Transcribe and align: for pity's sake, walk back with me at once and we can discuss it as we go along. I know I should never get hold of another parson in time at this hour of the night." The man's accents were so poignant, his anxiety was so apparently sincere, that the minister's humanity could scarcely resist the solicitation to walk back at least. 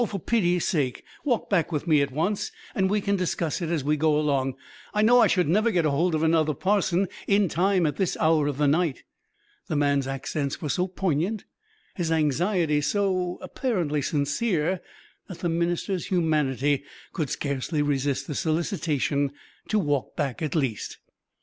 for 0.07 0.19
pity's 0.19 0.65
sake, 0.67 1.03
walk 1.23 1.47
back 1.47 1.71
with 1.71 1.85
me 1.85 2.01
at 2.01 2.09
once 2.09 2.51
and 2.73 2.89
we 2.89 2.99
can 2.99 3.15
discuss 3.15 3.61
it 3.61 3.69
as 3.69 3.83
we 3.83 3.95
go 3.95 4.17
along. 4.19 4.55
I 4.95 5.03
know 5.03 5.19
I 5.21 5.27
should 5.27 5.47
never 5.47 5.69
get 5.69 5.85
hold 5.85 6.15
of 6.15 6.23
another 6.23 6.55
parson 6.55 7.07
in 7.27 7.47
time 7.47 7.85
at 7.85 7.97
this 7.97 8.17
hour 8.19 8.47
of 8.47 8.57
the 8.57 8.67
night." 8.67 9.03
The 9.67 9.75
man's 9.75 10.07
accents 10.07 10.59
were 10.59 10.69
so 10.69 10.87
poignant, 10.87 11.45
his 11.93 12.11
anxiety 12.11 12.77
was 12.77 12.87
so 12.87 13.37
apparently 13.43 14.01
sincere, 14.01 14.81
that 15.27 15.37
the 15.41 15.49
minister's 15.49 16.07
humanity 16.07 16.83
could 17.13 17.29
scarcely 17.29 17.83
resist 17.83 18.25
the 18.25 18.33
solicitation 18.33 19.31
to 19.67 19.77
walk 19.77 20.15
back 20.15 20.41
at 20.41 20.55
least. 20.55 20.97